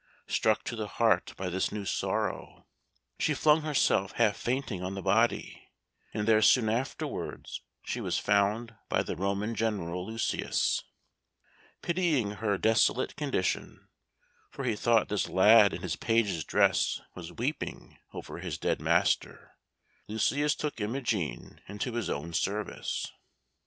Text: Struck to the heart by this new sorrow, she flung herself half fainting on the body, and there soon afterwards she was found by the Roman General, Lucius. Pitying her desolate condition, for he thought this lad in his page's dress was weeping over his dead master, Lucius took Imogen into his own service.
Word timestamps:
Struck 0.25 0.63
to 0.63 0.75
the 0.75 0.87
heart 0.87 1.35
by 1.37 1.47
this 1.47 1.71
new 1.71 1.85
sorrow, 1.85 2.65
she 3.19 3.35
flung 3.35 3.61
herself 3.61 4.13
half 4.13 4.35
fainting 4.35 4.81
on 4.81 4.95
the 4.95 5.01
body, 5.03 5.69
and 6.11 6.27
there 6.27 6.41
soon 6.41 6.69
afterwards 6.69 7.61
she 7.85 8.01
was 8.01 8.17
found 8.17 8.73
by 8.89 9.03
the 9.03 9.15
Roman 9.15 9.53
General, 9.53 10.03
Lucius. 10.03 10.83
Pitying 11.83 12.31
her 12.37 12.57
desolate 12.57 13.15
condition, 13.15 13.89
for 14.49 14.63
he 14.63 14.75
thought 14.75 15.07
this 15.07 15.29
lad 15.29 15.71
in 15.71 15.83
his 15.83 15.95
page's 15.97 16.43
dress 16.43 16.99
was 17.13 17.33
weeping 17.33 17.99
over 18.11 18.39
his 18.39 18.57
dead 18.57 18.81
master, 18.81 19.51
Lucius 20.07 20.55
took 20.55 20.81
Imogen 20.81 21.61
into 21.67 21.93
his 21.93 22.09
own 22.09 22.33
service. 22.33 23.05